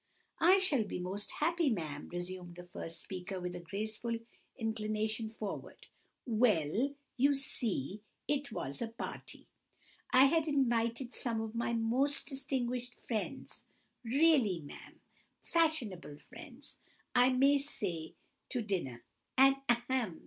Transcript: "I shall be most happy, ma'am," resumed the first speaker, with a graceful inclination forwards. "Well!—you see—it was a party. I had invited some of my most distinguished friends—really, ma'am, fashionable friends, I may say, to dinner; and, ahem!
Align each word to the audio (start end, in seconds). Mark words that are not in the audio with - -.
"I 0.39 0.57
shall 0.57 0.83
be 0.83 0.97
most 0.97 1.31
happy, 1.33 1.69
ma'am," 1.69 2.09
resumed 2.11 2.55
the 2.55 2.63
first 2.63 3.03
speaker, 3.03 3.39
with 3.39 3.55
a 3.55 3.59
graceful 3.59 4.17
inclination 4.57 5.29
forwards. 5.29 5.89
"Well!—you 6.25 7.33
see—it 7.35 8.51
was 8.51 8.81
a 8.81 8.87
party. 8.87 9.45
I 10.09 10.25
had 10.25 10.47
invited 10.47 11.13
some 11.13 11.39
of 11.39 11.53
my 11.53 11.73
most 11.73 12.25
distinguished 12.25 12.99
friends—really, 12.99 14.61
ma'am, 14.61 15.01
fashionable 15.43 16.17
friends, 16.27 16.77
I 17.13 17.29
may 17.29 17.59
say, 17.59 18.15
to 18.49 18.63
dinner; 18.63 19.03
and, 19.37 19.57
ahem! 19.69 20.19